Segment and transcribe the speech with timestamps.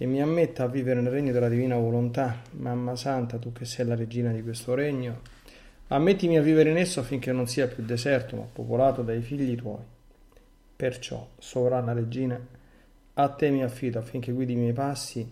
[0.00, 2.40] che mi ammetta a vivere nel regno della divina volontà.
[2.52, 5.20] Mamma Santa, tu che sei la regina di questo regno,
[5.88, 9.82] ammettimi a vivere in esso affinché non sia più deserto, ma popolato dai figli tuoi.
[10.74, 12.40] Perciò, sovrana regina,
[13.12, 15.30] a te mi affido affinché guidi i miei passi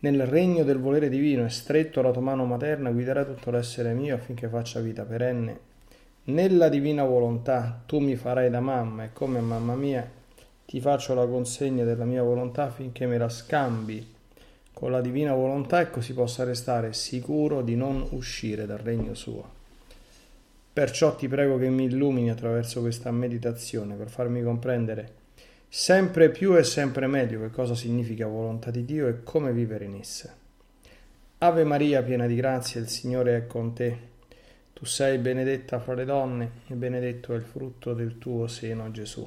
[0.00, 4.16] nel regno del volere divino e stretto la tua mano materna guiderai tutto l'essere mio
[4.16, 5.60] affinché faccia vita perenne.
[6.24, 10.17] Nella divina volontà tu mi farai da mamma e come mamma mia
[10.68, 14.06] ti faccio la consegna della mia volontà affinché me la scambi
[14.74, 19.50] con la divina volontà e così possa restare sicuro di non uscire dal regno suo.
[20.70, 25.12] Perciò ti prego che mi illumini attraverso questa meditazione per farmi comprendere
[25.70, 29.94] sempre più e sempre meglio che cosa significa volontà di Dio e come vivere in
[29.94, 30.36] essa.
[31.38, 33.96] Ave Maria, piena di grazia, il Signore è con te.
[34.74, 39.26] Tu sei benedetta fra le donne e benedetto è il frutto del tuo seno, Gesù.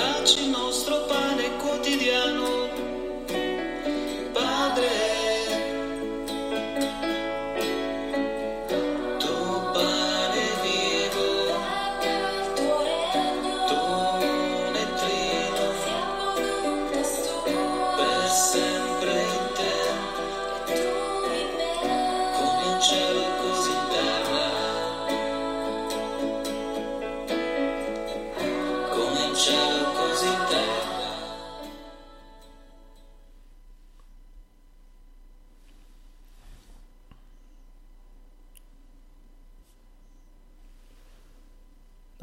[0.00, 1.29] Dal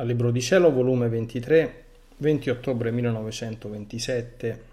[0.08, 1.84] Libro di Cielo, volume 23,
[2.18, 4.64] 20 ottobre 1927.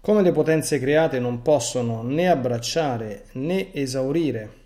[0.00, 4.60] Come le potenze create non possono né abbracciare né esaurire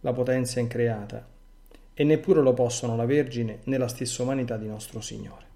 [0.00, 1.26] la potenza increata,
[1.92, 5.46] e neppure lo possono la Vergine né la stessa umanità di nostro Signore.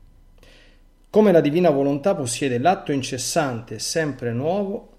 [1.08, 4.90] Come la divina volontà possiede l'atto incessante sempre nuovo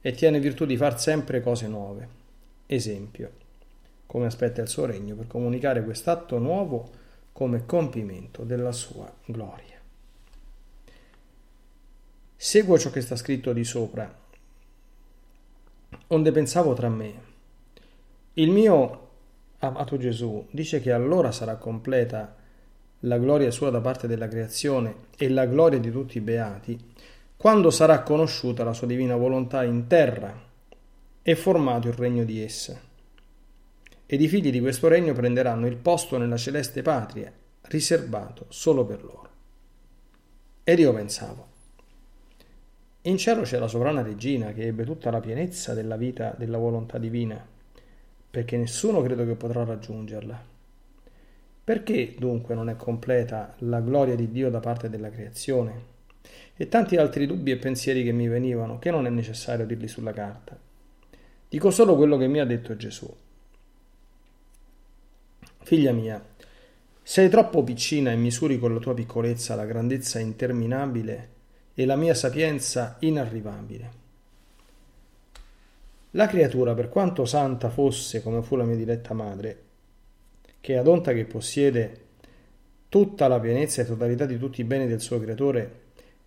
[0.00, 2.08] e tiene virtù di far sempre cose nuove.
[2.64, 3.30] Esempio,
[4.06, 7.04] come aspetta il suo regno per comunicare quest'atto nuovo
[7.36, 9.78] come compimento della sua gloria.
[12.34, 14.10] Seguo ciò che sta scritto di sopra,
[16.06, 17.12] onde pensavo tra me.
[18.32, 19.08] Il mio
[19.58, 22.34] amato Gesù dice che allora sarà completa
[23.00, 26.94] la gloria sua da parte della creazione e la gloria di tutti i beati,
[27.36, 30.34] quando sarà conosciuta la sua divina volontà in terra
[31.20, 32.85] e formato il regno di essa
[34.06, 39.02] ed i figli di questo regno prenderanno il posto nella celeste patria, riservato solo per
[39.02, 39.30] loro.
[40.62, 41.54] Ed io pensavo,
[43.02, 46.98] in cielo c'è la sovrana regina che ebbe tutta la pienezza della vita della volontà
[46.98, 47.44] divina,
[48.28, 50.54] perché nessuno credo che potrà raggiungerla.
[51.62, 55.94] Perché dunque non è completa la gloria di Dio da parte della creazione?
[56.56, 60.12] E tanti altri dubbi e pensieri che mi venivano, che non è necessario dirli sulla
[60.12, 60.58] carta.
[61.48, 63.08] Dico solo quello che mi ha detto Gesù.
[65.66, 66.24] Figlia mia,
[67.02, 71.30] sei troppo piccina e misuri con la tua piccolezza la grandezza interminabile
[71.74, 73.90] e la mia sapienza inarrivabile.
[76.12, 79.62] La creatura, per quanto santa fosse come fu la mia diletta madre,
[80.60, 82.00] che ad onta che possiede
[82.88, 85.80] tutta la pienezza e totalità di tutti i beni del suo creatore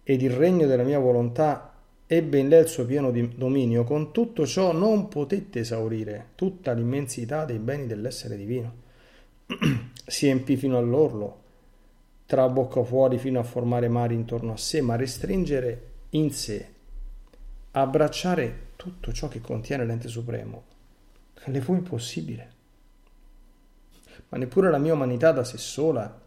[0.03, 1.75] ed il regno della mia volontà
[2.05, 7.45] ebbe in lei il suo pieno dominio, con tutto ciò non potette esaurire tutta l'immensità
[7.45, 8.87] dei beni dell'essere divino.
[10.05, 11.43] si empì fino all'orlo,
[12.25, 16.67] traboccò fuori fino a formare mari intorno a sé, ma restringere in sé,
[17.71, 20.63] abbracciare tutto ciò che contiene l'ente supremo,
[21.45, 22.57] le fu impossibile.
[24.29, 26.21] Ma neppure la mia umanità da sé sola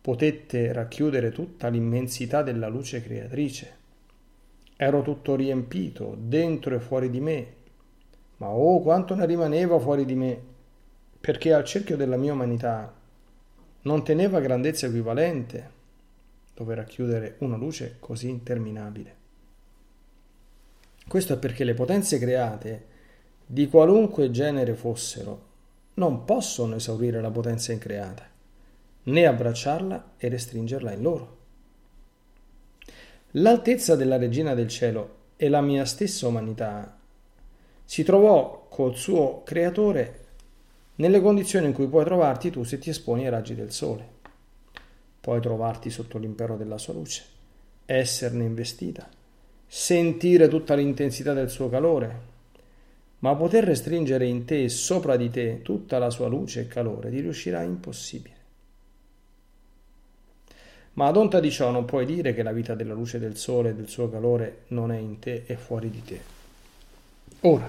[0.00, 3.82] potette racchiudere tutta l'immensità della luce creatrice
[4.76, 7.46] Ero tutto riempito, dentro e fuori di me.
[8.38, 10.42] Ma oh, quanto ne rimaneva fuori di me,
[11.24, 12.92] perché al cerchio della mia umanità
[13.80, 15.70] non teneva grandezza equivalente
[16.52, 19.16] dove racchiudere una luce così interminabile.
[21.08, 22.84] Questo è perché le potenze create,
[23.46, 25.46] di qualunque genere fossero,
[25.94, 28.28] non possono esaurire la potenza increata,
[29.04, 31.36] né abbracciarla e restringerla in loro.
[33.30, 36.98] L'altezza della regina del cielo e la mia stessa umanità
[37.82, 40.23] si trovò col suo creatore
[40.96, 44.06] nelle condizioni in cui puoi trovarti tu se ti esponi ai raggi del sole.
[45.20, 47.24] Puoi trovarti sotto l'impero della sua luce,
[47.86, 49.08] esserne investita,
[49.66, 52.32] sentire tutta l'intensità del suo calore,
[53.20, 57.10] ma poter restringere in te e sopra di te tutta la sua luce e calore
[57.10, 58.34] ti riuscirà impossibile.
[60.94, 63.70] Ma ad onta di ciò non puoi dire che la vita della luce del sole
[63.70, 66.20] e del suo calore non è in te e fuori di te.
[67.40, 67.68] Ora,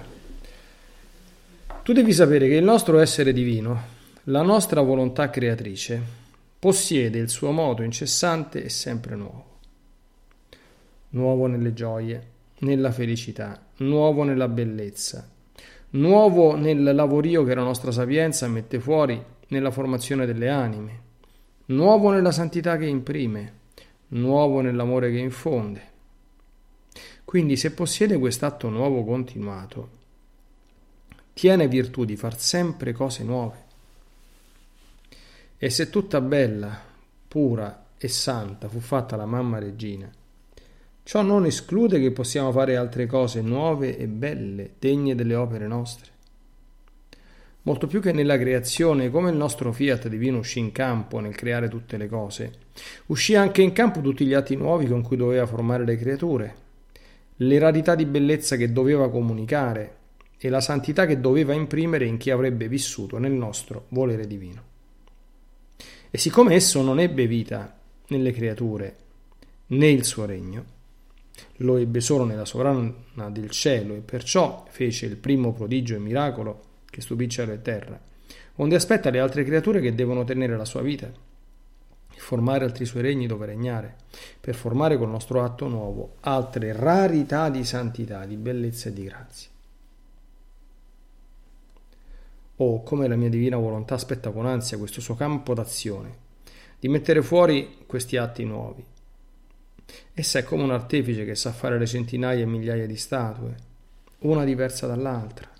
[1.86, 3.80] tu devi sapere che il nostro essere divino,
[4.24, 6.02] la nostra volontà creatrice,
[6.58, 9.44] possiede il suo modo incessante e sempre nuovo.
[11.10, 12.26] Nuovo nelle gioie,
[12.58, 15.30] nella felicità, nuovo nella bellezza,
[15.90, 21.04] nuovo nel lavorio che la nostra sapienza mette fuori nella formazione delle anime
[21.66, 23.52] nuovo nella santità che imprime,
[24.08, 25.82] nuovo nell'amore che infonde.
[27.24, 29.95] Quindi se possiede quest'atto nuovo continuato,
[31.38, 33.64] tiene virtù di far sempre cose nuove.
[35.58, 36.80] E se tutta bella,
[37.28, 40.10] pura e santa fu fatta la mamma regina,
[41.02, 46.14] ciò non esclude che possiamo fare altre cose nuove e belle, degne delle opere nostre
[47.66, 51.68] molto più che nella creazione, come il nostro fiat divino uscì in campo nel creare
[51.68, 52.52] tutte le cose,
[53.06, 56.54] uscì anche in campo tutti gli atti nuovi con cui doveva formare le creature,
[57.34, 59.94] le rarità di bellezza che doveva comunicare
[60.38, 64.74] e la santità che doveva imprimere in chi avrebbe vissuto nel nostro volere divino.
[66.10, 67.76] E siccome esso non ebbe vita
[68.08, 68.96] nelle creature
[69.68, 70.74] né il suo regno,
[71.56, 76.62] lo ebbe solo nella sovrana del cielo e perciò fece il primo prodigio e miracolo
[76.88, 78.00] che stupì cielo e terra,
[78.56, 83.02] onde aspetta le altre creature che devono tenere la sua vita e formare altri suoi
[83.02, 83.96] regni dove regnare,
[84.40, 89.50] per formare col nostro atto nuovo altre rarità di santità, di bellezza e di grazia.
[92.56, 96.16] Oh, come la mia divina volontà aspetta con ansia questo suo campo d'azione,
[96.78, 98.84] di mettere fuori questi atti nuovi.
[100.14, 103.54] Essa è come un artefice che sa fare le centinaia e migliaia di statue,
[104.20, 105.50] una diversa dall'altra,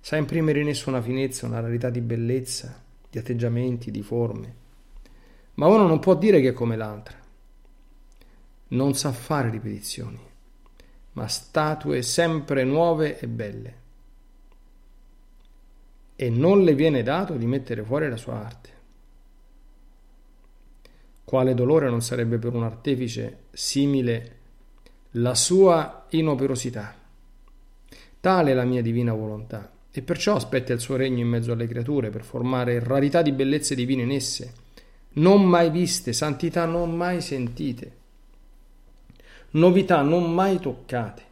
[0.00, 4.54] sa imprimere in esso una finezza, una rarità di bellezza, di atteggiamenti, di forme.
[5.54, 7.18] Ma uno non può dire che è come l'altra.
[8.68, 10.18] Non sa fare ripetizioni,
[11.12, 13.79] ma statue sempre nuove e belle.
[16.22, 18.68] E non le viene dato di mettere fuori la sua arte.
[21.24, 24.36] Quale dolore non sarebbe per un artefice simile
[25.12, 26.94] la sua inoperosità?
[28.20, 31.66] Tale è la mia divina volontà e perciò aspetta il suo regno in mezzo alle
[31.66, 34.52] creature per formare rarità di bellezze divine in esse,
[35.12, 37.92] non mai viste, santità non mai sentite,
[39.52, 41.22] novità non mai toccate.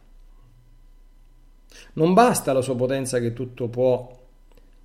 [1.93, 4.18] Non basta la sua potenza che tutto può,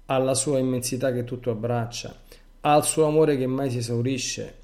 [0.06, 2.14] alla sua immensità che tutto abbraccia,
[2.60, 4.62] al suo amore che mai si esaurisce,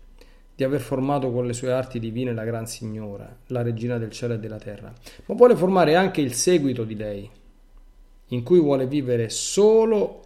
[0.55, 4.35] di aver formato con le sue arti divine la Gran Signora, la Regina del cielo
[4.35, 4.93] e della terra,
[5.27, 7.31] ma vuole formare anche il seguito di lei,
[8.27, 10.25] in cui vuole vivere solo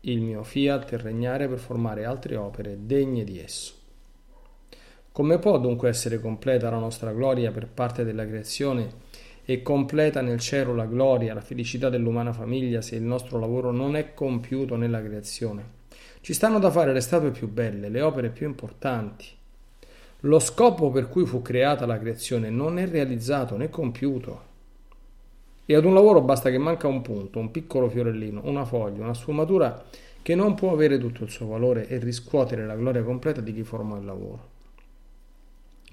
[0.00, 3.74] il mio fiat e regnare per formare altre opere degne di esso.
[5.12, 9.06] Come può dunque essere completa la nostra gloria per parte della creazione
[9.50, 13.96] e completa nel cielo la gloria, la felicità dell'umana famiglia se il nostro lavoro non
[13.96, 15.64] è compiuto nella creazione?
[16.20, 19.24] Ci stanno da fare le statue più belle, le opere più importanti.
[20.20, 24.42] Lo scopo per cui fu creata la creazione non è realizzato né compiuto.
[25.64, 29.14] E ad un lavoro basta che manca un punto, un piccolo fiorellino, una foglia, una
[29.14, 29.82] sfumatura
[30.20, 33.62] che non può avere tutto il suo valore e riscuotere la gloria completa di chi
[33.62, 34.56] forma il lavoro.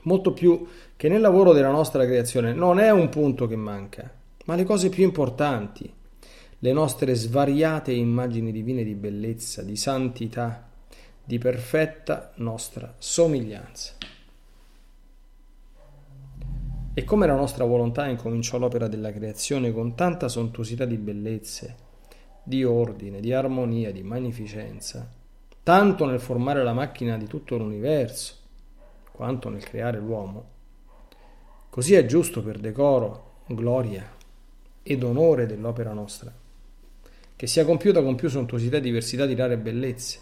[0.06, 4.12] Molto più che nel lavoro della nostra creazione, non è un punto che manca,
[4.46, 5.92] ma le cose più importanti,
[6.60, 10.68] le nostre svariate immagini divine di bellezza, di santità,
[11.24, 13.94] di perfetta nostra somiglianza.
[16.98, 21.76] E come la nostra volontà incominciò l'opera della creazione con tanta sontuosità di bellezze,
[22.42, 25.12] di ordine, di armonia, di magnificenza,
[25.62, 28.44] tanto nel formare la macchina di tutto l'universo,
[29.15, 30.50] quanto nel creare l'uomo,
[31.69, 34.13] così è giusto per decoro, gloria
[34.84, 36.31] ed onore dell'opera nostra,
[37.36, 40.19] che sia compiuta con più sontuosità e diversità di rare bellezze,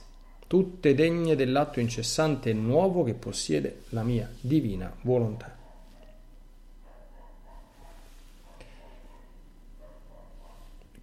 [0.48, 5.58] tutte degne dell'atto incessante e nuovo che possiede la mia divina volontà.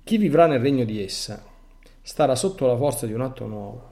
[0.04, 1.44] Chi vivrà nel regno di essa
[2.02, 3.89] starà sotto la forza di un atto nuovo,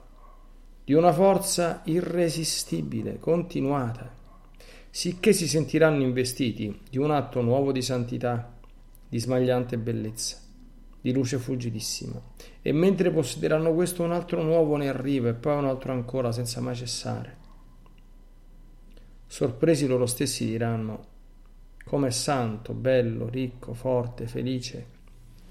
[0.89, 4.11] di una forza irresistibile, continuata,
[4.89, 8.57] sicché si sentiranno investiti di un atto nuovo di santità,
[9.07, 10.37] di smagliante bellezza,
[10.99, 12.19] di luce fulgidissima,
[12.63, 16.59] e mentre possederanno questo un altro nuovo ne arriva e poi un altro ancora senza
[16.59, 17.37] mai cessare.
[19.27, 21.05] Sorpresi loro stessi diranno,
[21.85, 24.87] come santo, bello, ricco, forte, felice,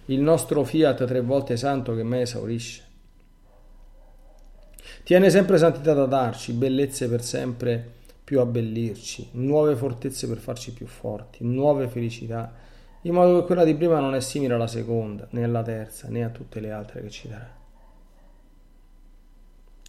[0.06, 2.86] il nostro fiat tre volte santo che mai esaurisce.
[5.02, 10.86] Tiene sempre santità da darci, bellezze per sempre più abbellirci, nuove fortezze per farci più
[10.86, 12.52] forti, nuove felicità,
[13.02, 16.24] in modo che quella di prima non è simile alla seconda, né alla terza, né
[16.24, 17.56] a tutte le altre che ci darà.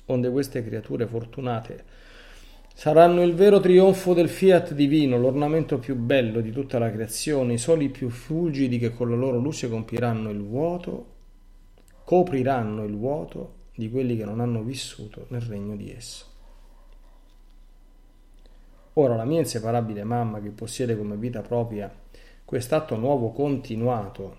[0.06, 1.84] Onde queste creature fortunate
[2.80, 7.58] Saranno il vero trionfo del fiat divino, l'ornamento più bello di tutta la creazione, i
[7.58, 11.06] soli più fulgidi che con la loro luce compiranno il vuoto,
[12.06, 16.26] copriranno il vuoto di quelli che non hanno vissuto nel regno di esso.
[18.94, 21.90] Ora la mia inseparabile mamma che possiede come vita propria
[22.44, 24.36] quest'atto nuovo continuato,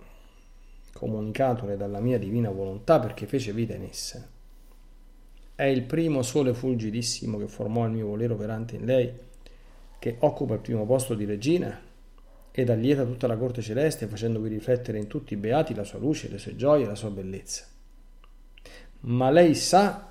[0.92, 4.28] comunicatole dalla mia divina volontà perché fece vita in essa,
[5.54, 9.10] è il primo sole fulgidissimo che formò il mio volere operante in lei,
[9.98, 11.80] che occupa il primo posto di regina
[12.50, 16.28] ed allieta tutta la corte celeste, facendovi riflettere in tutti i beati la sua luce,
[16.28, 17.78] le sue gioie la sua bellezza.
[19.00, 20.10] Ma lei sa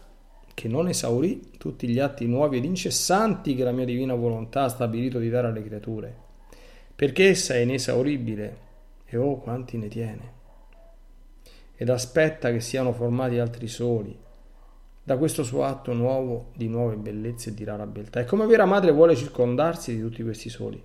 [0.54, 4.70] che non esaurì tutti gli atti nuovi ed incessanti che la mia divina volontà ha
[4.70, 6.16] stabilito di dare alle creature,
[6.96, 8.58] perché essa è inesauribile
[9.06, 10.34] e oh quanti ne tiene.
[11.76, 14.18] Ed aspetta che siano formati altri soli,
[15.02, 18.20] da questo suo atto nuovo di nuove bellezze e di rara beltà.
[18.20, 20.84] E come vera madre vuole circondarsi di tutti questi soli,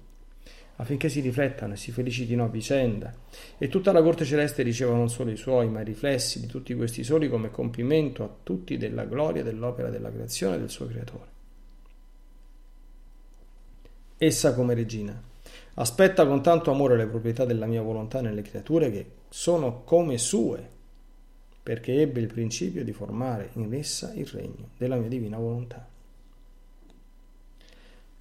[0.77, 3.13] affinché si riflettano e si felicitino a vicenda,
[3.59, 6.75] e tutta la corte celeste riceva non solo i suoi, ma i riflessi di tutti
[6.75, 11.33] questi soli come compimento a tutti della gloria dell'opera della creazione del suo creatore.
[14.17, 15.21] Essa come regina
[15.75, 20.71] aspetta con tanto amore le proprietà della mia volontà nelle creature che sono come sue
[21.65, 25.89] perché ebbe il principio di formare in essa il regno della mia divina volontà.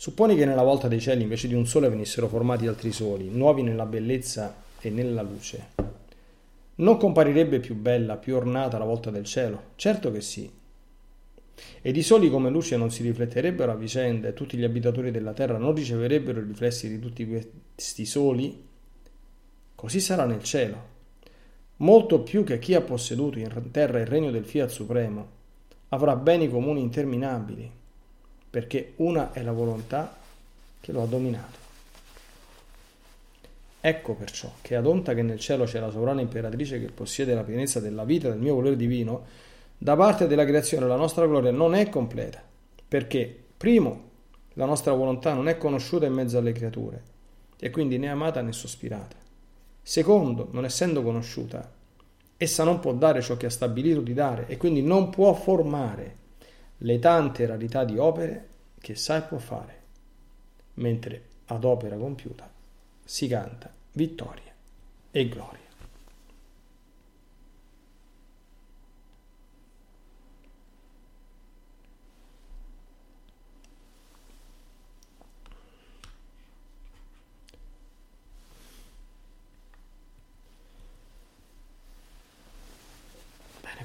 [0.04, 3.62] Supponi che nella volta dei cieli invece di un sole venissero formati altri soli, nuovi
[3.64, 5.68] nella bellezza e nella luce.
[6.76, 9.68] Non comparirebbe più bella, più ornata la volta del cielo?
[9.78, 10.52] Certo che sì.
[11.82, 15.32] Ed i soli come luce non si rifletterebbero a vicenda e tutti gli abitatori della
[15.32, 18.62] terra non riceverebbero i riflessi di tutti questi soli?
[19.74, 20.92] Così sarà nel cielo
[21.78, 25.28] molto più che chi ha posseduto in terra il regno del Fiat Supremo,
[25.88, 27.72] avrà beni comuni interminabili,
[28.54, 30.16] perché una è la volontà
[30.80, 31.58] che lo ha dominato.
[33.82, 37.42] Ecco perciò che ad onta che nel cielo c'è la sovrana imperatrice che possiede la
[37.42, 39.26] pienezza della vita del mio volere divino,
[39.76, 42.44] da parte della creazione la nostra gloria non è completa,
[42.88, 44.10] perché, primo,
[44.54, 47.02] la nostra volontà non è conosciuta in mezzo alle creature,
[47.60, 49.16] e quindi né amata né sospirata.
[49.82, 51.74] Secondo, non essendo conosciuta,
[52.38, 56.22] essa non può dare ciò che ha stabilito di dare e quindi non può formare
[56.84, 58.50] le tante rarità di opere
[58.80, 59.82] che sa e può fare,
[60.76, 62.50] mentre ad opera compiuta
[63.04, 64.52] si canta vittoria
[65.12, 65.62] e gloria.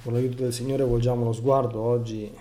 [0.00, 2.32] con l'aiuto del Signore volgiamo lo sguardo oggi,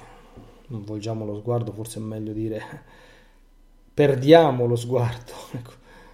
[0.68, 2.62] non volgiamo lo sguardo, forse è meglio dire
[3.94, 5.72] perdiamo lo sguardo, ecco,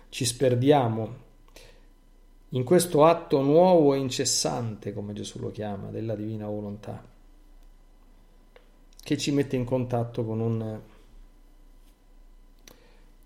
[0.10, 1.22] ci sperdiamo
[2.50, 7.04] in questo atto nuovo e incessante, come Gesù lo chiama, della divina volontà,
[9.02, 10.80] che ci mette in contatto con un,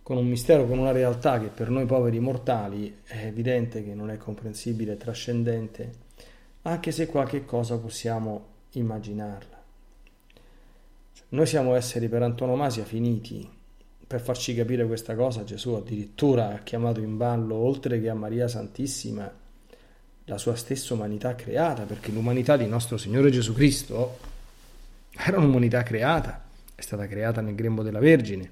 [0.02, 4.10] con un mistero, con una realtà che per noi poveri mortali è evidente che non
[4.10, 5.92] è comprensibile, trascendente,
[6.62, 9.57] anche se qualche cosa possiamo immaginarla.
[11.30, 13.46] Noi siamo esseri per antonomasia finiti.
[14.08, 18.48] Per farci capire questa cosa Gesù addirittura ha chiamato in ballo, oltre che a Maria
[18.48, 19.30] Santissima,
[20.24, 24.18] la sua stessa umanità creata, perché l'umanità di nostro Signore Gesù Cristo
[25.18, 28.52] era un'umanità creata, è stata creata nel grembo della Vergine.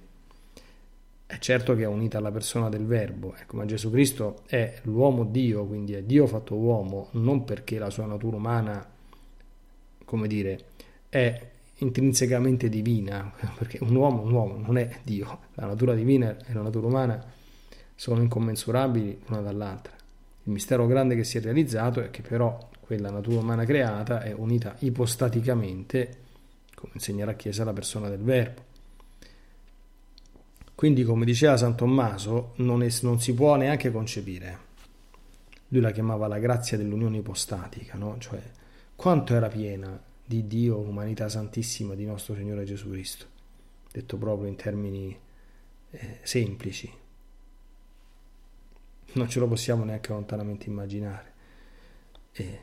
[1.26, 5.24] È certo che è unita alla persona del Verbo, ecco, ma Gesù Cristo è l'uomo
[5.24, 8.86] Dio, quindi è Dio fatto uomo, non perché la sua natura umana,
[10.04, 10.60] come dire,
[11.08, 16.54] è intrinsecamente divina, perché un uomo, un uomo non è Dio, la natura divina e
[16.54, 17.34] la natura umana
[17.96, 19.94] sono incommensurabili una dall'altra.
[20.44, 24.32] Il mistero grande che si è realizzato è che però quella natura umana creata è
[24.32, 26.18] unita ipostaticamente,
[26.76, 28.64] come insegna la Chiesa, alla persona del Verbo.
[30.76, 34.60] Quindi, come diceva San Tommaso, non, è, non si può neanche concepire.
[35.70, 38.18] Lui la chiamava la grazia dell'unione ipostatica, no?
[38.20, 38.42] cioè
[38.96, 43.26] quanto era piena di Dio, umanità santissima di nostro Signore Gesù Cristo,
[43.92, 45.18] detto proprio in termini
[45.92, 46.92] eh, semplici.
[49.14, 51.34] Non ce lo possiamo neanche lontanamente immaginare.
[52.34, 52.60] E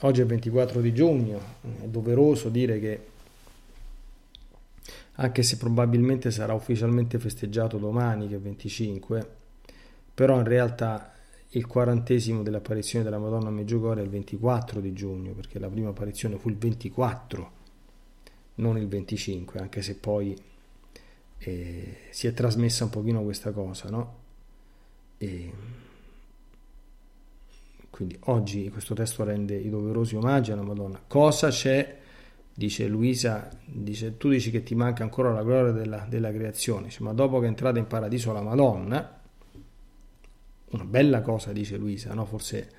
[0.00, 1.40] oggi è il 24 di giugno,
[1.82, 3.06] è doveroso dire che
[5.20, 9.36] anche se probabilmente sarà ufficialmente festeggiato domani, che è 25,
[10.14, 11.12] però in realtà
[11.50, 15.90] il quarantesimo dell'apparizione della Madonna a Meggiugorje è il 24 di giugno, perché la prima
[15.90, 17.50] apparizione fu il 24,
[18.56, 20.36] non il 25, anche se poi
[21.38, 24.16] eh, si è trasmessa un pochino questa cosa, no?
[25.16, 25.52] E
[27.90, 31.00] quindi oggi questo testo rende i doverosi omaggi alla Madonna.
[31.06, 31.96] Cosa c'è?
[32.52, 37.02] Dice Luisa, dice, tu dici che ti manca ancora la gloria della, della creazione, dice,
[37.02, 39.17] ma dopo che è entrata in paradiso la Madonna,
[40.70, 42.24] una bella cosa, dice Luisa, no?
[42.24, 42.70] forse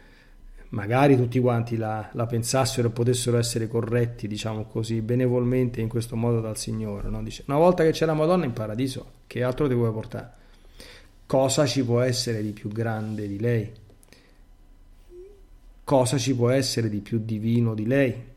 [0.69, 6.15] magari tutti quanti la, la, pensassero e potessero essere corretti, diciamo così, benevolmente in questo
[6.15, 7.10] modo dal Signore.
[7.10, 7.23] No?
[7.23, 10.38] Dice, una volta che c'è la Madonna in paradiso, che altro ti vuoi portare?
[11.25, 13.71] Cosa ci può essere di più grande di lei?
[15.84, 18.28] Cosa ci può essere di più divino di lei?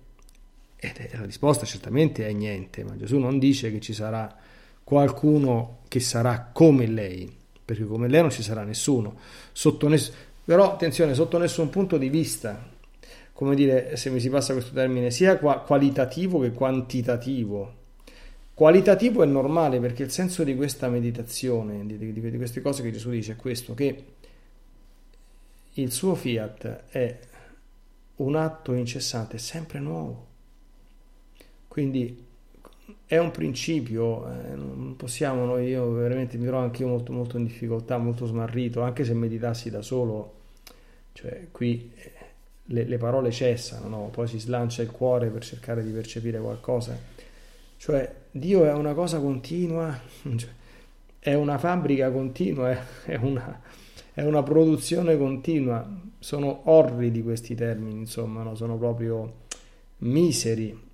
[0.77, 4.35] E la risposta certamente è niente, ma Gesù non dice che ci sarà
[4.83, 7.31] qualcuno che sarà come lei,
[7.65, 9.19] perché come lei non ci sarà nessuno.
[9.83, 10.13] Ness-
[10.45, 12.71] però attenzione, sotto nessun punto di vista,
[13.33, 17.81] come dire, se mi si passa questo termine, sia qua- qualitativo che quantitativo.
[18.55, 22.91] Qualitativo è normale perché il senso di questa meditazione, di, di, di queste cose che
[22.91, 24.05] Gesù dice è questo, che
[25.75, 27.19] il suo fiat è
[28.17, 30.27] un atto incessante, sempre nuovo.
[31.67, 32.27] Quindi
[33.07, 37.37] è un principio, eh, non possiamo noi, io veramente mi trovo anche io molto, molto
[37.37, 40.41] in difficoltà, molto smarrito, anche se meditassi da solo,
[41.13, 42.13] cioè qui eh,
[42.65, 44.09] le, le parole cessano, no?
[44.11, 46.99] poi si slancia il cuore per cercare di percepire qualcosa,
[47.77, 49.99] cioè Dio è una cosa continua,
[50.37, 50.51] cioè,
[51.19, 52.71] è una fabbrica continua,
[53.05, 53.61] è una,
[54.15, 55.87] è una produzione continua,
[56.19, 58.55] sono orridi questi termini, insomma, no?
[58.55, 59.41] sono proprio
[59.99, 60.91] miseri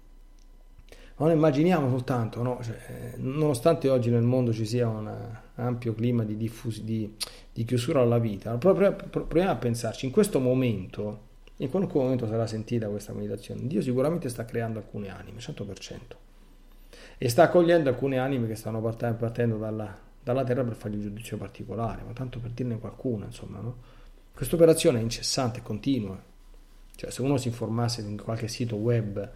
[1.18, 2.60] non immaginiamo soltanto, no?
[2.62, 5.12] cioè, nonostante oggi nel mondo ci sia un
[5.56, 7.14] ampio clima di, diffusi, di,
[7.52, 11.26] di chiusura alla vita, proviamo a pensarci, in questo momento,
[11.56, 15.98] in qualunque momento sarà sentita questa meditazione, Dio sicuramente sta creando alcune anime, 100%,
[17.18, 21.36] e sta accogliendo alcune anime che stanno partendo dalla, dalla terra per fargli un giudizio
[21.36, 23.96] particolare, ma tanto per dirne qualcuna, insomma, no?
[24.32, 26.16] Questa operazione è incessante, continua.
[26.94, 29.28] Cioè, se uno si informasse in qualche sito web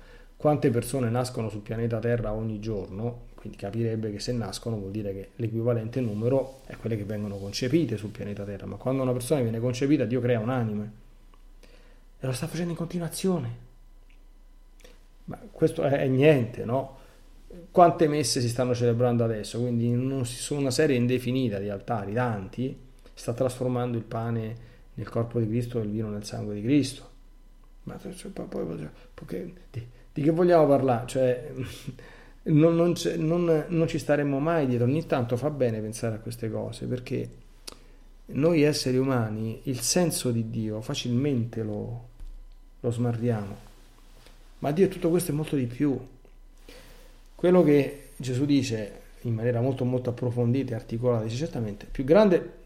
[0.42, 5.12] quante persone nascono sul pianeta Terra ogni giorno, quindi capirebbe che se nascono vuol dire
[5.12, 9.40] che l'equivalente numero è quelle che vengono concepite sul pianeta Terra, ma quando una persona
[9.40, 10.82] viene concepita Dio crea un'anima
[12.18, 13.56] e lo sta facendo in continuazione.
[15.26, 16.98] Ma questo è, niente, no?
[17.70, 19.60] Quante messe si stanno celebrando adesso?
[19.60, 22.76] Quindi in una serie indefinita di altari, tanti,
[23.14, 24.56] sta trasformando il pane
[24.94, 27.10] nel corpo di Cristo e il vino nel sangue di Cristo.
[27.84, 28.88] Ma cioè, poi, poi,
[30.12, 31.06] di che vogliamo parlare?
[31.06, 31.50] Cioè,
[32.44, 34.86] non, non, non, non, ci staremmo mai dietro.
[34.86, 37.28] Ogni tanto fa bene pensare a queste cose perché
[38.26, 42.08] noi esseri umani il senso di Dio facilmente lo,
[42.80, 43.70] lo smarriamo.
[44.58, 45.98] Ma Dio tutto questo è molto di più.
[47.34, 52.60] Quello che Gesù dice in maniera molto molto approfondita e articolata, dice certamente più grande.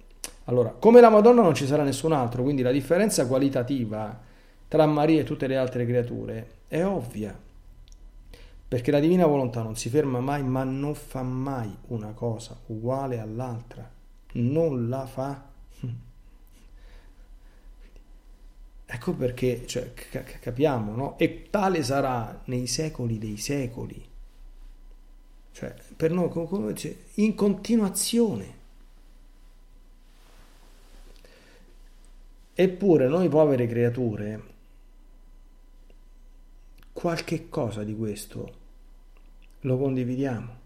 [0.45, 4.19] Allora, come la Madonna non ci sarà nessun altro, quindi la differenza qualitativa
[4.69, 7.39] tra Maria e tutte le altre creature è ovvia.
[8.69, 13.21] Perché la divina volontà non si ferma mai, ma non fa mai una cosa uguale
[13.21, 13.89] all'altra.
[14.33, 15.45] Non la fa.
[18.89, 21.19] Ecco perché cioè, capiamo, no?
[21.19, 24.01] E tale sarà nei secoli dei secoli.
[25.51, 28.55] Cioè, per noi come, cioè, in continuazione.
[32.55, 34.43] Eppure noi povere creature,
[36.97, 38.55] qualche cosa di questo
[39.61, 40.57] lo condividiamo.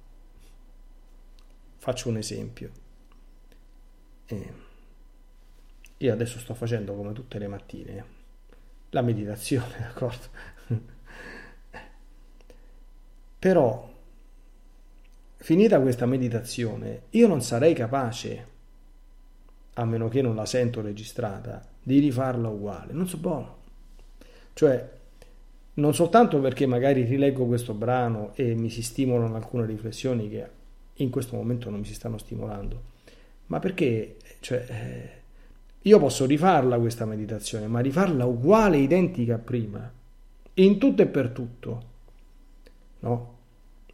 [1.78, 2.70] Faccio un esempio.
[4.26, 4.52] Eh,
[5.96, 8.04] io adesso sto facendo come tutte le mattine
[8.90, 10.26] la meditazione, d'accordo?
[13.40, 13.92] Però,
[15.34, 18.46] finita questa meditazione, io non sarei capace,
[19.74, 22.92] a meno che non la sento registrata, di rifarla uguale.
[22.92, 23.58] Non so buono.
[24.52, 24.98] Cioè,
[25.74, 30.58] non soltanto perché magari rileggo questo brano e mi si stimolano alcune riflessioni che
[30.94, 32.82] in questo momento non mi si stanno stimolando,
[33.46, 35.18] ma perché cioè, eh,
[35.82, 39.90] io posso rifarla questa meditazione, ma rifarla uguale, identica a prima,
[40.54, 41.82] in tutto e per tutto,
[43.00, 43.38] no?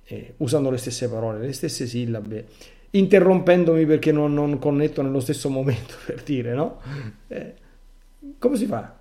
[0.04, 2.46] Eh, usando le stesse parole, le stesse sillabe,
[2.90, 6.80] interrompendomi perché non, non connetto nello stesso momento, per dire, no?
[7.28, 7.54] Eh,
[8.38, 8.95] come si fa?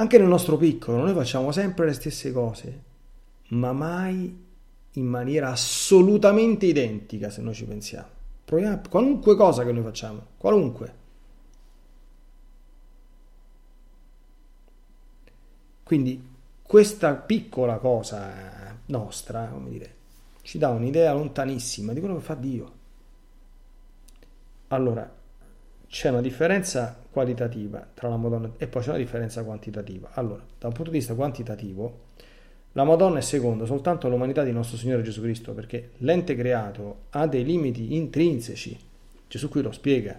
[0.00, 2.82] Anche nel nostro piccolo, noi facciamo sempre le stesse cose,
[3.48, 4.46] ma mai
[4.92, 8.08] in maniera assolutamente identica se noi ci pensiamo.
[8.46, 10.94] Proviamo, qualunque cosa che noi facciamo, qualunque.
[15.82, 16.28] Quindi
[16.62, 19.94] questa piccola cosa nostra, come dire,
[20.40, 22.72] ci dà un'idea lontanissima di quello che fa Dio.
[24.68, 25.19] Allora,
[25.90, 30.10] c'è una differenza qualitativa tra la Madonna e poi c'è una differenza quantitativa.
[30.12, 31.98] Allora, da un punto di vista quantitativo,
[32.72, 37.26] la Madonna è seconda soltanto all'umanità di nostro Signore Gesù Cristo, perché l'ente creato ha
[37.26, 38.78] dei limiti intrinseci.
[39.26, 40.18] Gesù qui lo spiega.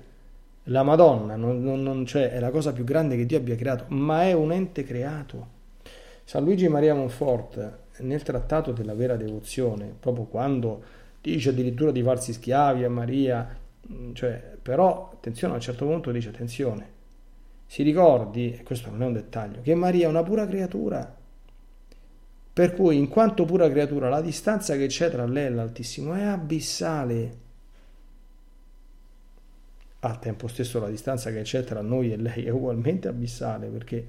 [0.66, 3.86] La Madonna non, non, non cioè, è la cosa più grande che Dio abbia creato,
[3.88, 5.60] ma è un ente creato.
[6.26, 10.84] San Luigi Maria Monfort, nel trattato della vera devozione, proprio quando
[11.22, 13.60] dice addirittura di farsi schiavi a Maria,
[14.14, 17.00] cioè, però, attenzione, a un certo punto dice, attenzione,
[17.66, 21.18] si ricordi, e questo non è un dettaglio, che Maria è una pura creatura,
[22.54, 26.24] per cui in quanto pura creatura la distanza che c'è tra lei e l'Altissimo è
[26.24, 27.40] abissale.
[30.04, 34.06] Al tempo stesso la distanza che c'è tra noi e lei è ugualmente abissale, perché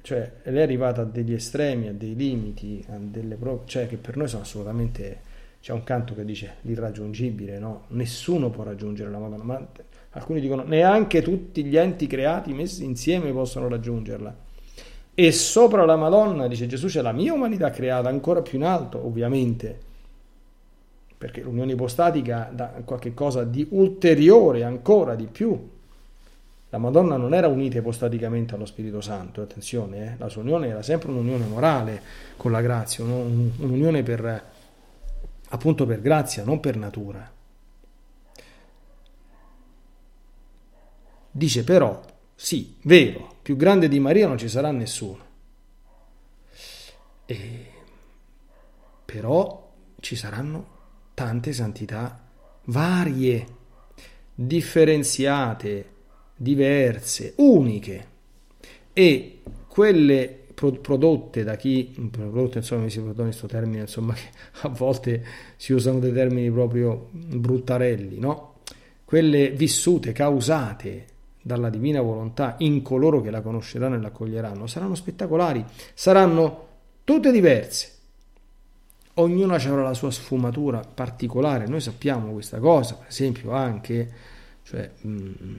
[0.00, 3.96] cioè, lei è arrivata a degli estremi, a dei limiti, a delle pro- cioè, che
[3.96, 5.20] per noi sono assolutamente
[5.66, 7.86] c'è un canto che dice l'irraggiungibile, no?
[7.88, 9.66] Nessuno può raggiungere la Madonna, ma
[10.10, 14.36] alcuni dicono neanche tutti gli enti creati messi insieme possono raggiungerla.
[15.12, 19.04] E sopra la Madonna, dice Gesù, c'è la mia umanità creata ancora più in alto,
[19.04, 19.76] ovviamente,
[21.18, 25.68] perché l'unione ipostatica dà qualche cosa di ulteriore, ancora di più.
[26.68, 30.14] La Madonna non era unita ipostaticamente allo Spirito Santo, attenzione, eh?
[30.16, 32.00] la sua unione era sempre un'unione morale
[32.36, 34.54] con la grazia, un'unione per
[35.48, 37.32] appunto per grazia, non per natura.
[41.30, 42.02] Dice però,
[42.34, 45.24] sì, vero, più grande di Maria non ci sarà nessuno.
[47.26, 47.66] E,
[49.04, 50.74] però ci saranno
[51.14, 52.22] tante santità
[52.64, 53.46] varie,
[54.34, 55.90] differenziate,
[56.36, 58.08] diverse, uniche.
[58.92, 64.30] E quelle prodotte da chi, prodotte insomma mi si perdoni questo termine, insomma che
[64.62, 65.24] a volte
[65.56, 68.54] si usano dei termini proprio bruttarelli, no?
[69.04, 71.04] Quelle vissute, causate
[71.42, 75.64] dalla divina volontà in coloro che la conosceranno e l'accoglieranno, saranno spettacolari,
[75.94, 76.66] saranno
[77.04, 77.92] tutte diverse.
[79.14, 84.12] Ognuna avrà la sua sfumatura particolare, noi sappiamo questa cosa, per esempio anche,
[84.64, 85.58] cioè, mh,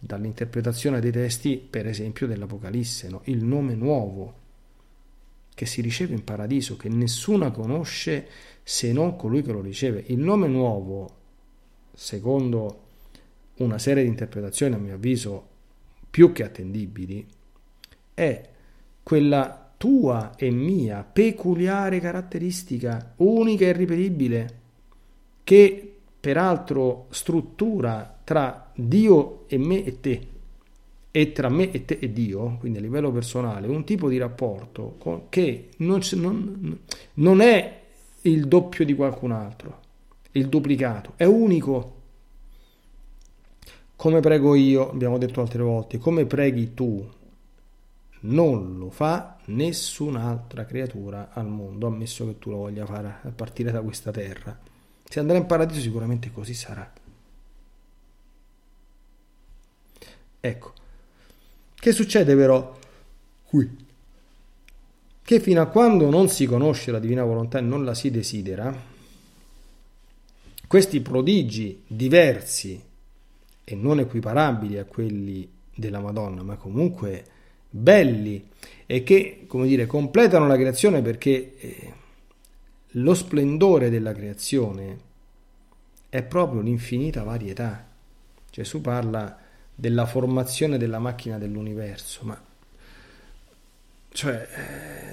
[0.00, 3.20] dall'interpretazione dei testi, per esempio, dell'Apocalisse, no?
[3.24, 4.34] il nome nuovo
[5.54, 8.26] che si riceve in paradiso, che nessuno conosce
[8.62, 10.02] se non colui che lo riceve.
[10.06, 11.16] Il nome nuovo,
[11.92, 12.84] secondo
[13.56, 15.48] una serie di interpretazioni, a mio avviso,
[16.08, 17.26] più che attendibili,
[18.14, 18.48] è
[19.02, 24.58] quella tua e mia peculiare caratteristica, unica e irripetibile,
[25.44, 30.28] che peraltro struttura tra Dio e me e te
[31.10, 35.26] e tra me e te e Dio, quindi a livello personale, un tipo di rapporto
[35.28, 36.78] che non, non,
[37.14, 37.80] non è
[38.20, 39.80] il doppio di qualcun altro,
[40.30, 41.96] il duplicato, è unico.
[43.96, 47.04] Come prego io, abbiamo detto altre volte, come preghi tu,
[48.20, 53.72] non lo fa nessun'altra creatura al mondo, ammesso che tu lo voglia fare a partire
[53.72, 54.56] da questa terra.
[55.02, 56.99] Se andrà in paradiso sicuramente così sarà.
[60.40, 60.72] Ecco,
[61.74, 62.78] che succede però
[63.44, 63.88] qui?
[65.22, 68.74] Che fino a quando non si conosce la divina volontà e non la si desidera,
[70.66, 72.82] questi prodigi diversi
[73.64, 77.24] e non equiparabili a quelli della Madonna, ma comunque
[77.68, 78.48] belli
[78.86, 81.92] e che, come dire, completano la creazione perché eh,
[82.94, 84.98] lo splendore della creazione
[86.08, 87.86] è proprio l'infinita varietà.
[88.50, 89.39] Gesù parla
[89.80, 92.40] della formazione della macchina dell'universo, ma
[94.12, 94.46] cioè,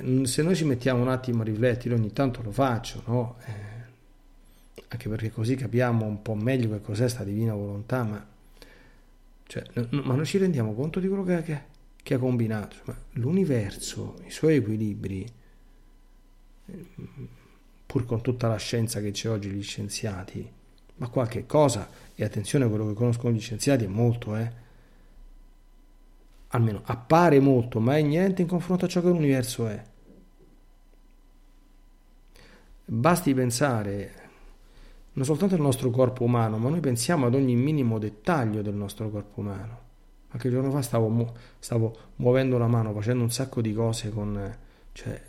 [0.01, 3.37] eh, se noi ci mettiamo un attimo a riflettere, ogni tanto lo faccio, no?
[3.45, 8.25] Eh, anche perché così capiamo un po' meglio che cos'è sta divina volontà, ma,
[9.45, 11.61] cioè, no, ma noi ci rendiamo conto di quello che, che,
[12.03, 12.75] che ha combinato.
[12.83, 15.25] Ma l'universo, i suoi equilibri,
[17.85, 20.51] pur con tutta la scienza che c'è oggi, gli scienziati,
[20.95, 24.65] ma qualche cosa, e attenzione quello che conoscono gli scienziati, è molto, eh
[26.49, 29.83] almeno appare molto, ma è niente in confronto a ciò che l'universo è.
[32.85, 34.25] Basti pensare
[35.13, 39.09] non soltanto al nostro corpo umano, ma noi pensiamo ad ogni minimo dettaglio del nostro
[39.09, 39.85] corpo umano.
[40.29, 44.57] Qualche giorno fa stavo, mu- stavo muovendo la mano, facendo un sacco di cose con
[44.91, 45.21] cioè,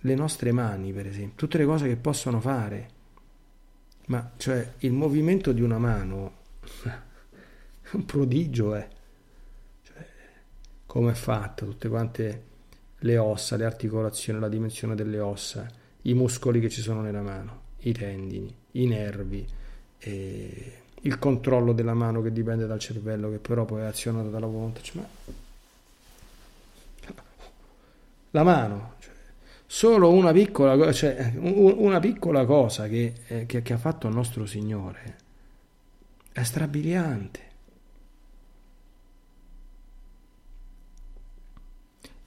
[0.00, 2.96] le nostre mani, per esempio, tutte le cose che possono fare.
[4.08, 6.32] Ma cioè il movimento di una mano
[6.82, 6.90] è
[7.96, 8.74] un prodigio.
[8.74, 8.96] Eh
[10.88, 12.44] come è fatta, tutte quante
[13.00, 15.66] le ossa, le articolazioni, la dimensione delle ossa,
[16.02, 19.46] i muscoli che ci sono nella mano, i tendini, i nervi,
[20.00, 24.80] il controllo della mano che dipende dal cervello, che però poi è azionato dalla volontà.
[24.80, 25.02] Cioè,
[28.30, 29.12] la mano, cioè,
[29.70, 34.46] solo una piccola, cioè, una piccola cosa che, eh, che, che ha fatto il nostro
[34.46, 35.16] Signore
[36.32, 37.48] è strabiliante.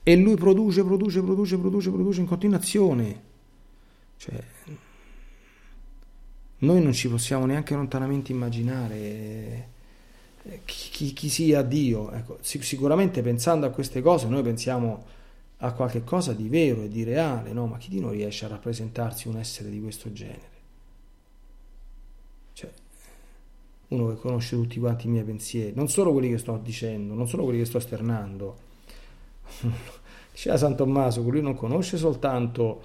[0.04, 3.22] e lui produce, produce, produce, produce, produce in continuazione.
[4.18, 4.44] Cioè,
[6.60, 9.70] noi non ci possiamo neanche lontanamente immaginare
[10.44, 12.12] eh, chi, chi, chi sia Dio.
[12.12, 15.06] Ecco, sicuramente pensando a queste cose noi pensiamo
[15.64, 17.68] a qualche cosa di vero e di reale, no?
[17.68, 20.50] ma chi di noi riesce a rappresentarsi un essere di questo genere?
[22.54, 22.72] Cioè,
[23.90, 27.28] uno che conosce tutti quanti i miei pensieri, non solo quelli che sto dicendo, non
[27.28, 28.70] solo quelli che sto esternando,
[30.32, 32.82] Diceva San Tommaso, lui non conosce soltanto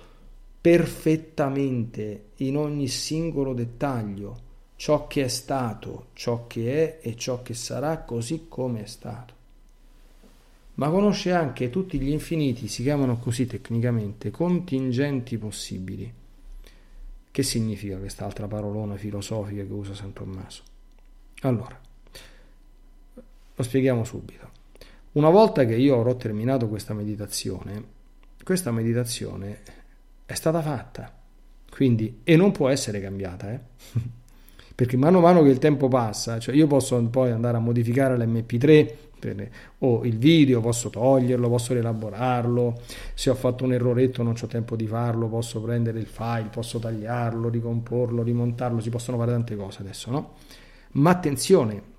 [0.61, 7.55] perfettamente in ogni singolo dettaglio ciò che è stato, ciò che è e ciò che
[7.55, 9.35] sarà così come è stato.
[10.77, 16.12] Ma conosce anche tutti gli infiniti, si chiamano così tecnicamente, contingenti possibili.
[17.31, 20.62] Che significa quest'altra parolona filosofica che usa San Tommaso?
[21.41, 21.79] Allora,
[23.55, 24.51] lo spieghiamo subito.
[25.12, 27.95] Una volta che io avrò terminato questa meditazione,
[28.45, 29.61] questa meditazione
[30.27, 31.11] è stata fatta,
[31.71, 33.61] quindi, e non può essere cambiata, eh?
[34.77, 38.15] perché mano a mano che il tempo passa, cioè io posso poi andare a modificare
[38.19, 38.95] l'MP3
[39.79, 42.81] o il video, posso toglierlo, posso rielaborarlo,
[43.15, 46.79] se ho fatto un erroretto non ho tempo di farlo, posso prendere il file, posso
[46.79, 50.35] tagliarlo, ricomporlo, rimontarlo, si possono fare tante cose adesso, no?
[50.93, 51.95] Ma attenzione,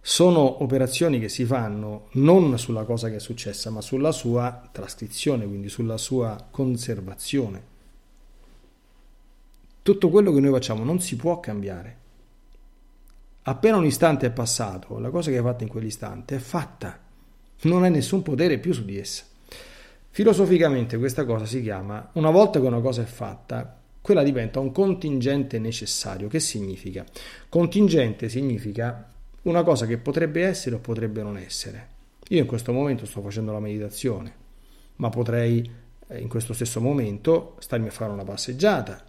[0.00, 5.46] sono operazioni che si fanno non sulla cosa che è successa, ma sulla sua trascrizione,
[5.46, 7.74] quindi sulla sua conservazione.
[9.82, 12.04] Tutto quello che noi facciamo non si può cambiare.
[13.48, 16.98] Appena un istante è passato, la cosa che hai fatto in quell'istante è fatta,
[17.62, 19.22] non hai nessun potere più su di essa.
[20.10, 24.72] Filosoficamente questa cosa si chiama, una volta che una cosa è fatta, quella diventa un
[24.72, 26.26] contingente necessario.
[26.26, 27.04] Che significa?
[27.48, 31.88] Contingente significa una cosa che potrebbe essere o potrebbe non essere.
[32.30, 34.34] Io in questo momento sto facendo la meditazione,
[34.96, 35.70] ma potrei
[36.08, 39.04] eh, in questo stesso momento starmi a fare una passeggiata,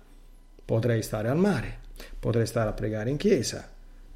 [0.64, 1.80] potrei stare al mare,
[2.20, 3.68] potrei stare a pregare in chiesa,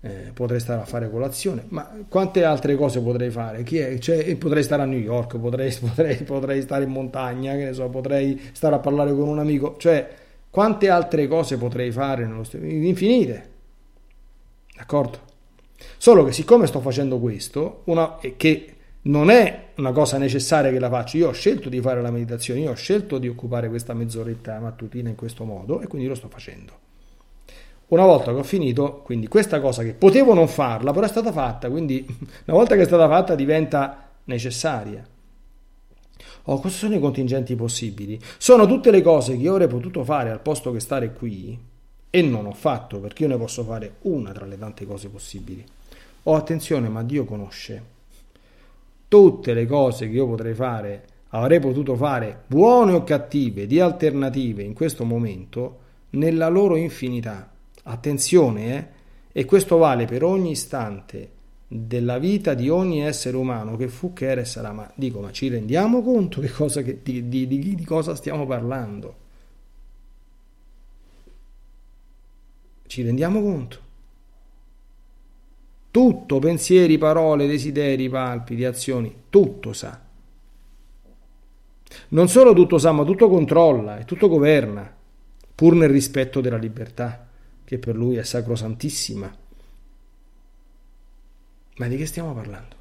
[0.03, 3.63] eh, potrei stare a fare colazione, ma quante altre cose potrei fare?
[3.63, 8.75] Cioè, potrei stare a New York, potrei, potrei, potrei, stare in montagna, so, potrei stare
[8.75, 10.09] a parlare con un amico, cioè
[10.49, 13.49] quante altre cose potrei fare nello stesso infinite.
[14.75, 15.29] D'accordo?
[15.97, 20.89] Solo che siccome sto facendo questo, una, che non è una cosa necessaria che la
[20.89, 24.59] faccio, io ho scelto di fare la meditazione, io ho scelto di occupare questa mezz'oretta
[24.59, 26.89] mattutina in questo modo e quindi lo sto facendo.
[27.91, 31.33] Una volta che ho finito, quindi questa cosa che potevo non farla, però è stata
[31.33, 32.05] fatta, quindi
[32.47, 35.05] una volta che è stata fatta diventa necessaria.
[36.45, 38.17] Oh, questi sono i contingenti possibili.
[38.37, 41.59] Sono tutte le cose che io avrei potuto fare al posto che stare qui
[42.09, 45.63] e non ho fatto perché io ne posso fare una tra le tante cose possibili.
[46.23, 47.83] Oh, attenzione, ma Dio conosce
[49.09, 54.63] tutte le cose che io potrei fare, avrei potuto fare, buone o cattive, di alternative
[54.63, 55.79] in questo momento,
[56.11, 57.50] nella loro infinità.
[57.83, 58.99] Attenzione, eh?
[59.31, 64.29] E questo vale per ogni istante della vita di ogni essere umano che fu, che
[64.29, 64.73] era e sarà.
[64.73, 68.45] Ma dico, ma ci rendiamo conto che cosa che, di, di, di, di cosa stiamo
[68.45, 69.15] parlando?
[72.87, 73.77] Ci rendiamo conto?
[75.91, 79.97] Tutto, pensieri, parole, desideri, palpiti, azioni, tutto sa.
[82.09, 84.93] Non solo tutto sa, ma tutto controlla e tutto governa,
[85.55, 87.29] pur nel rispetto della libertà,
[87.71, 89.33] che per lui è sacrosantissima.
[91.77, 92.75] Ma di che stiamo parlando?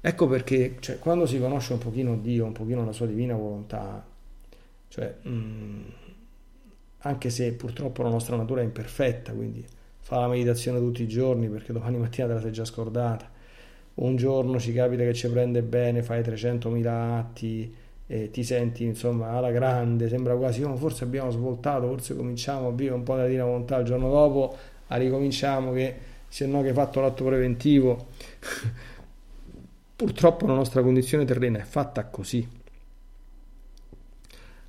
[0.00, 4.04] Ecco perché cioè, quando si conosce un pochino Dio, un pochino la sua divina volontà,
[4.88, 5.82] cioè, mh, mm,
[7.02, 9.64] anche se purtroppo la nostra natura è imperfetta, quindi
[10.00, 13.30] fa la meditazione tutti i giorni perché domani mattina te la sei già scordata.
[13.94, 17.72] Un giorno ci capita che ci prende bene, fai 300.000 atti
[18.06, 22.72] e ti senti insomma alla grande, sembra quasi oh, forse abbiamo svoltato, forse cominciamo a
[22.72, 24.56] vivere un po' da Dina Montà, il giorno dopo
[24.88, 28.08] a ricominciamo che se no che hai fatto l'atto preventivo.
[29.96, 32.48] Purtroppo la nostra condizione terrena è fatta così.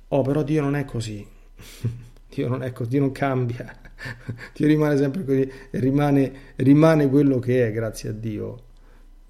[0.08, 1.26] Oh, però Dio non è così.
[2.28, 3.74] Dio non è così, Dio non cambia.
[4.54, 8.62] Dio rimane sempre così, rimane, rimane quello che è, grazie a Dio,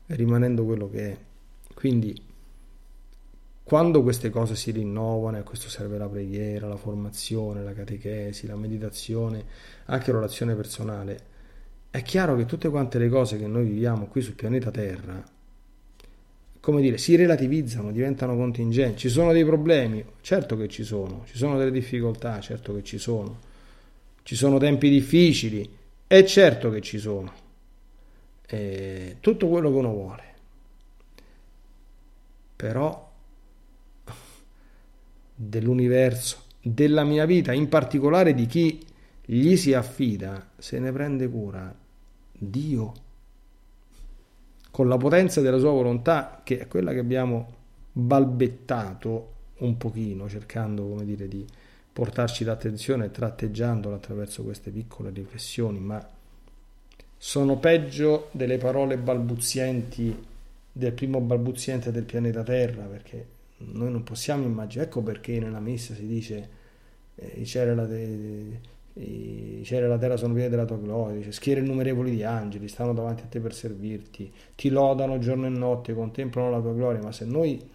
[0.06, 1.16] rimanendo quello che è.
[1.72, 2.20] Quindi,
[3.64, 8.46] quando queste cose si rinnovano, e a questo serve la preghiera, la formazione, la catechesi,
[8.46, 9.44] la meditazione,
[9.86, 11.32] anche l'orazione personale,
[11.90, 15.22] è chiaro che tutte quante le cose che noi viviamo qui sul pianeta Terra,
[16.60, 19.00] come dire, si relativizzano, diventano contingenti.
[19.00, 20.04] Ci sono dei problemi?
[20.20, 21.24] Certo che ci sono.
[21.26, 22.40] Ci sono delle difficoltà?
[22.40, 23.52] Certo che ci sono
[24.24, 25.68] ci sono tempi difficili,
[26.06, 27.30] è certo che ci sono,
[28.46, 30.22] è tutto quello che uno vuole,
[32.56, 33.12] però
[35.34, 38.84] dell'universo, della mia vita, in particolare di chi
[39.24, 41.74] gli si affida, se ne prende cura
[42.32, 42.92] Dio,
[44.70, 47.52] con la potenza della sua volontà, che è quella che abbiamo
[47.92, 51.46] balbettato un pochino, cercando, come dire, di
[51.92, 56.04] portarci l'attenzione tratteggiandola attraverso queste piccole riflessioni, ma
[57.16, 60.32] sono peggio delle parole balbuzienti
[60.72, 63.26] del primo balbuziente del pianeta Terra, perché
[63.72, 66.48] noi non possiamo immaginare, ecco perché nella messa si dice
[67.14, 67.74] eh, i, cieli e
[69.86, 73.26] la terra sono pieni della tua gloria, dice, schiere innumerevoli di angeli stanno davanti a
[73.26, 77.70] te per servirti, ti lodano giorno e notte, contemplano la tua gloria, ma se noi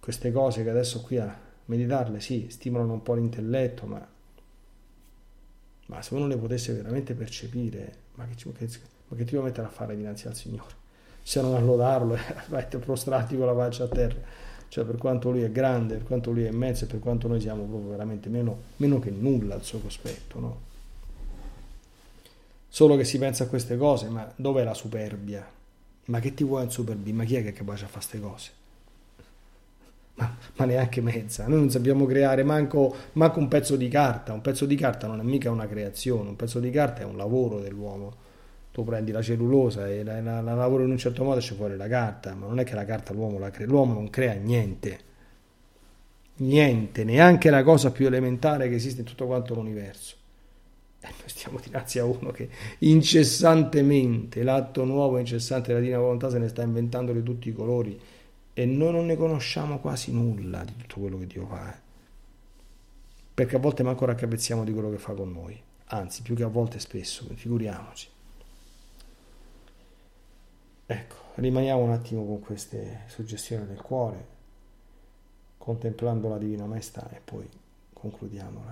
[0.00, 1.34] queste cose che adesso qui a
[1.66, 4.06] meditarle sì, stimolano un po' l'intelletto, ma,
[5.86, 8.68] ma se uno le potesse veramente percepire, ma che, che,
[9.08, 10.82] ma che ti vuoi mettere a fare dinanzi al Signore?
[11.22, 12.16] Se non a lodarlo,
[12.48, 14.20] vai prostrati con la faccia a terra.
[14.74, 17.40] Cioè per quanto lui è grande, per quanto lui è immenso e per quanto noi
[17.40, 20.60] siamo proprio veramente meno, meno che nulla al suo cospetto, no?
[22.66, 25.48] Solo che si pensa a queste cose, ma dov'è la superbia?
[26.06, 27.14] Ma che ti vuoi in superbia?
[27.14, 28.50] Ma chi è che è capace a fare queste cose?
[30.14, 31.46] ma, ma, neanche mezza.
[31.46, 34.32] Noi non sappiamo creare manco, manco, un pezzo di carta.
[34.32, 37.16] Un pezzo di carta non è mica una creazione, un pezzo di carta è un
[37.16, 38.22] lavoro dell'uomo.
[38.74, 41.54] Tu prendi la cellulosa e la, la, la lavori in un certo modo e c'è
[41.54, 43.68] fuori la carta, ma non è che la carta l'uomo la crea.
[43.68, 44.98] L'uomo non crea niente.
[46.38, 50.16] Niente, neanche la cosa più elementare che esiste in tutto quanto l'universo.
[50.98, 56.38] E noi stiamo dinanzi a uno che incessantemente, l'atto nuovo incessante della Divina Volontà se
[56.38, 57.96] ne sta inventando di tutti i colori
[58.54, 61.72] e noi non ne conosciamo quasi nulla di tutto quello che Dio fa.
[61.72, 61.78] Eh.
[63.34, 66.48] Perché a volte manco raccapezziamo di quello che fa con noi, anzi più che a
[66.48, 68.08] volte spesso, figuriamoci.
[70.86, 74.26] Ecco, rimaniamo un attimo con queste suggestioni del cuore,
[75.56, 77.48] contemplando la Divina Maestà e poi
[77.92, 78.64] concludiamo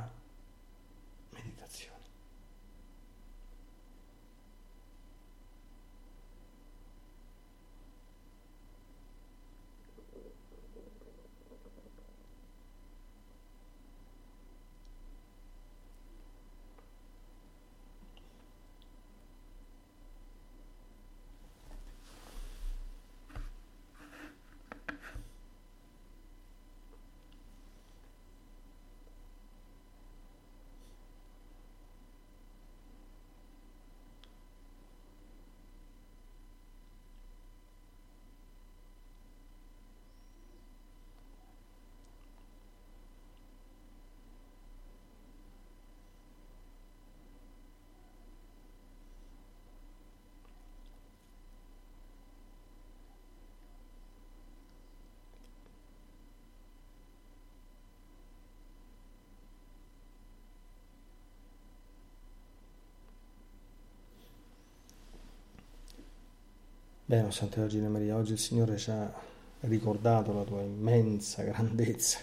[67.12, 69.12] Bene, Santa Vergine Maria, oggi il Signore ci ha
[69.60, 72.18] ricordato la tua immensa grandezza,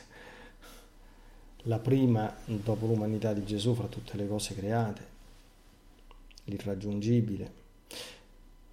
[1.66, 5.06] la prima dopo l'umanità di Gesù fra tutte le cose create,
[6.46, 7.52] l'irraggiungibile.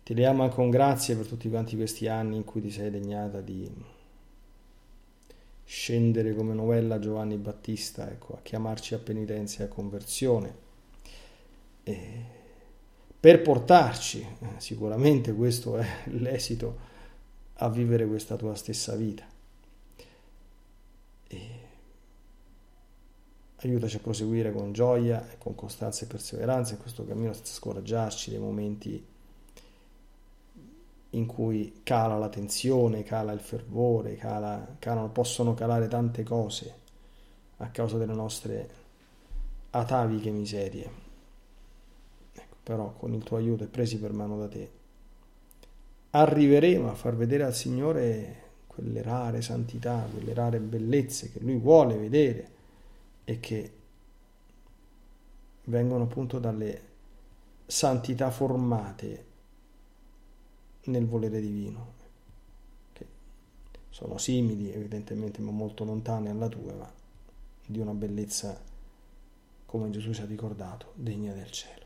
[0.04, 3.70] Ti diamo con grazie per tutti quanti questi anni in cui ti sei degnata di
[5.66, 10.54] scendere come novella Giovanni Battista, ecco, a chiamarci a penitenza e a conversione.
[11.82, 12.24] E
[13.26, 16.78] per portarci, eh, sicuramente questo è l'esito,
[17.54, 19.24] a vivere questa tua stessa vita.
[21.26, 21.40] E
[23.56, 28.38] aiutaci a proseguire con gioia con costanza e perseveranza in questo cammino senza scoraggiarci dei
[28.38, 29.04] momenti
[31.10, 36.74] in cui cala la tensione, cala il fervore, cala, calano, possono calare tante cose
[37.56, 38.70] a causa delle nostre
[39.70, 41.05] ataviche miserie
[42.66, 44.70] però con il tuo aiuto e presi per mano da te,
[46.10, 51.96] arriveremo a far vedere al Signore quelle rare santità, quelle rare bellezze che Lui vuole
[51.96, 52.50] vedere
[53.22, 53.72] e che
[55.66, 56.80] vengono appunto dalle
[57.66, 59.24] santità formate
[60.86, 61.92] nel volere divino,
[62.94, 63.06] che
[63.90, 66.92] sono simili evidentemente ma molto lontane alla tua, ma
[67.64, 68.60] di una bellezza,
[69.66, 71.85] come Gesù ci ha ricordato, degna del cielo.